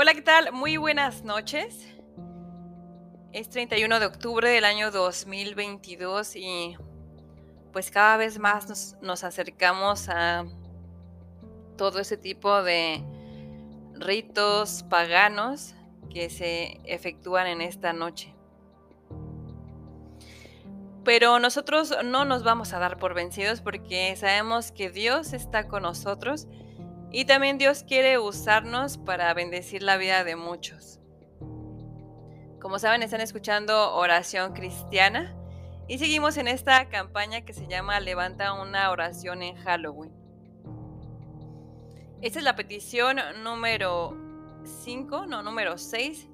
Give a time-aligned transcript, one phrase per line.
[0.00, 0.52] Hola, ¿qué tal?
[0.52, 1.92] Muy buenas noches.
[3.32, 6.76] Es 31 de octubre del año 2022 y
[7.72, 10.44] pues cada vez más nos, nos acercamos a
[11.76, 13.02] todo ese tipo de
[13.94, 15.74] ritos paganos
[16.14, 18.32] que se efectúan en esta noche.
[21.02, 25.82] Pero nosotros no nos vamos a dar por vencidos porque sabemos que Dios está con
[25.82, 26.46] nosotros
[27.10, 31.00] y también Dios quiere usarnos para bendecir la vida de muchos.
[32.60, 35.34] Como saben, están escuchando Oración Cristiana
[35.86, 40.12] y seguimos en esta campaña que se llama Levanta una oración en Halloween.
[42.20, 44.16] Esta es la petición número
[44.64, 46.28] 5, no, número 6.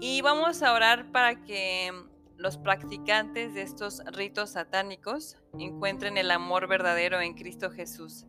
[0.00, 1.90] Y vamos a orar para que
[2.36, 8.26] los practicantes de estos ritos satánicos encuentren el amor verdadero en Cristo Jesús.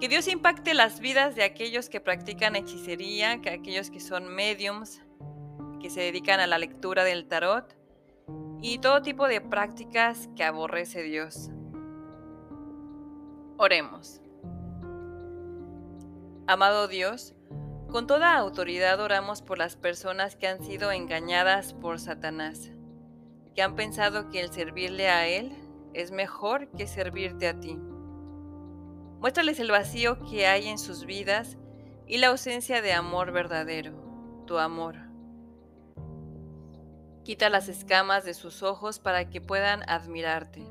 [0.00, 5.02] Que Dios impacte las vidas de aquellos que practican hechicería, que aquellos que son mediums,
[5.78, 7.76] que se dedican a la lectura del tarot
[8.62, 11.50] y todo tipo de prácticas que aborrece Dios.
[13.58, 14.22] Oremos.
[16.46, 17.34] Amado Dios,
[17.90, 22.72] con toda autoridad oramos por las personas que han sido engañadas por Satanás,
[23.54, 25.52] que han pensado que el servirle a Él
[25.92, 27.76] es mejor que servirte a ti.
[29.20, 31.58] Muéstrales el vacío que hay en sus vidas
[32.06, 33.92] y la ausencia de amor verdadero,
[34.46, 34.96] tu amor.
[37.22, 40.66] Quita las escamas de sus ojos para que puedan admirarte.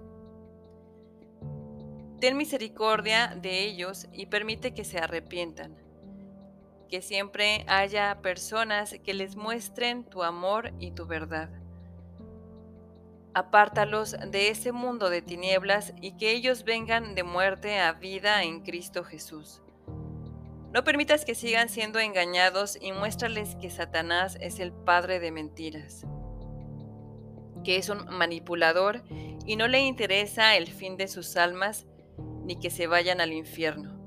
[2.19, 5.77] Ten misericordia de ellos y permite que se arrepientan
[6.89, 11.49] que siempre haya personas que les muestren tu amor y tu verdad.
[13.33, 18.61] Apártalos de ese mundo de tinieblas y que ellos vengan de muerte a vida en
[18.61, 19.61] Cristo Jesús.
[20.73, 26.05] No permitas que sigan siendo engañados y muéstrales que Satanás es el padre de mentiras,
[27.63, 29.03] que es un manipulador
[29.45, 31.87] y no le interesa el fin de sus almas
[32.43, 33.99] ni que se vayan al infierno.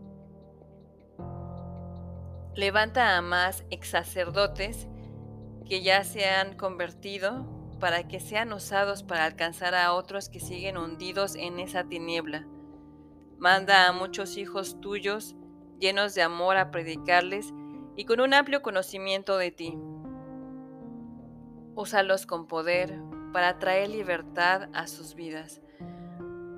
[2.54, 4.86] Levanta a más ex sacerdotes
[5.64, 10.76] que ya se han convertido para que sean usados para alcanzar a otros que siguen
[10.76, 12.46] hundidos en esa tiniebla.
[13.38, 15.34] Manda a muchos hijos tuyos
[15.80, 17.52] llenos de amor a predicarles
[17.96, 19.76] y con un amplio conocimiento de ti.
[21.74, 23.00] Úsalos con poder
[23.32, 25.60] para traer libertad a sus vidas.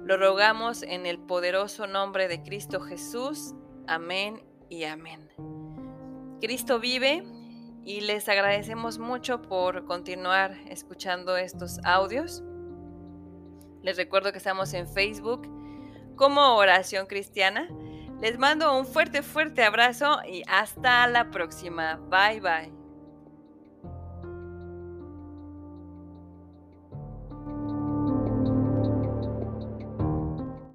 [0.05, 3.55] Lo rogamos en el poderoso nombre de Cristo Jesús.
[3.87, 5.31] Amén y amén.
[6.43, 7.25] Cristo vive
[7.85, 12.43] y les agradecemos mucho por continuar escuchando estos audios.
[13.83, 15.49] Les recuerdo que estamos en Facebook
[16.17, 17.69] como Oración Cristiana.
[18.21, 21.97] Les mando un fuerte, fuerte abrazo y hasta la próxima.
[22.11, 22.84] Bye bye.